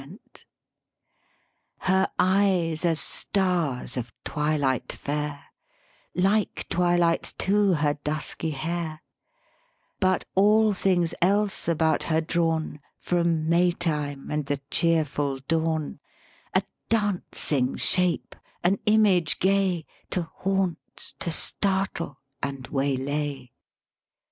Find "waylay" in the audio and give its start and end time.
22.69-23.51